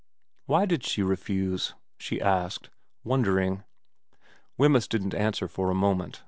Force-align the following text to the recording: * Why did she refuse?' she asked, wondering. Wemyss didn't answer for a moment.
* 0.25 0.45
Why 0.47 0.65
did 0.65 0.83
she 0.83 1.03
refuse?' 1.03 1.75
she 1.99 2.19
asked, 2.19 2.71
wondering. 3.03 3.63
Wemyss 4.57 4.87
didn't 4.87 5.13
answer 5.13 5.47
for 5.47 5.69
a 5.69 5.75
moment. 5.75 6.19